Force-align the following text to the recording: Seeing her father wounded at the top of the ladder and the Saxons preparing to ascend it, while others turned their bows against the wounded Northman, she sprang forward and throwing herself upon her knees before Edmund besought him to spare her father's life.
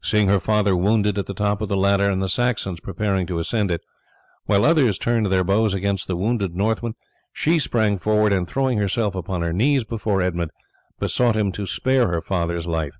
Seeing 0.00 0.28
her 0.28 0.40
father 0.40 0.74
wounded 0.74 1.18
at 1.18 1.26
the 1.26 1.34
top 1.34 1.60
of 1.60 1.68
the 1.68 1.76
ladder 1.76 2.08
and 2.08 2.22
the 2.22 2.30
Saxons 2.30 2.80
preparing 2.80 3.26
to 3.26 3.38
ascend 3.38 3.70
it, 3.70 3.82
while 4.46 4.64
others 4.64 4.96
turned 4.96 5.26
their 5.26 5.44
bows 5.44 5.74
against 5.74 6.06
the 6.06 6.16
wounded 6.16 6.54
Northman, 6.54 6.94
she 7.30 7.58
sprang 7.58 7.98
forward 7.98 8.32
and 8.32 8.48
throwing 8.48 8.78
herself 8.78 9.14
upon 9.14 9.42
her 9.42 9.52
knees 9.52 9.84
before 9.84 10.22
Edmund 10.22 10.50
besought 10.98 11.36
him 11.36 11.52
to 11.52 11.66
spare 11.66 12.08
her 12.08 12.22
father's 12.22 12.66
life. 12.66 12.96